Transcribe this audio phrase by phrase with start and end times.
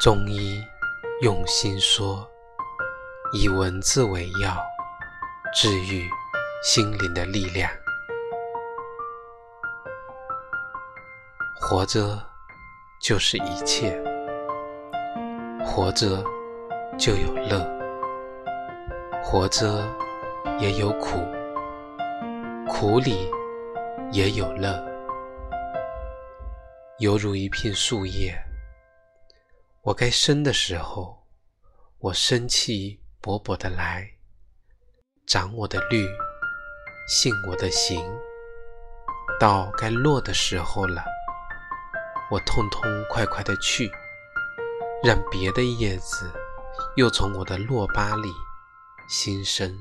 [0.00, 0.64] 中医
[1.20, 2.26] 用心说，
[3.34, 4.56] 以文字为药，
[5.52, 6.08] 治愈
[6.62, 7.70] 心灵的力量。
[11.60, 12.18] 活着
[13.02, 14.02] 就是一切，
[15.66, 16.24] 活着
[16.98, 17.62] 就有乐，
[19.22, 19.86] 活着
[20.58, 21.18] 也有苦，
[22.66, 23.30] 苦里
[24.12, 24.82] 也有乐，
[27.00, 28.34] 犹如一片树叶。
[29.82, 31.26] 我该生的时候，
[32.00, 34.10] 我生气勃勃的来，
[35.26, 36.06] 长我的绿，
[37.08, 38.06] 信我的行。
[39.40, 41.02] 到该落的时候了，
[42.30, 43.90] 我痛痛快快的去，
[45.02, 46.30] 让别的叶子
[46.96, 48.28] 又从我的落疤里
[49.08, 49.74] 新生。